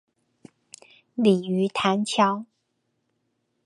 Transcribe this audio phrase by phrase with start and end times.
[1.15, 2.45] 鯉魚潭橋